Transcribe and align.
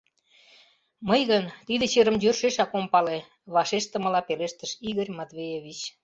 Мый 1.07 1.21
гын, 1.31 1.45
тиде 1.67 1.85
черым 1.93 2.15
йӧршешак 2.23 2.71
ом 2.77 2.85
пале,— 2.93 3.17
вашештымыла 3.53 4.21
пелештыш 4.27 4.71
Игорь 4.89 5.13
Матвеевич. 5.19 5.79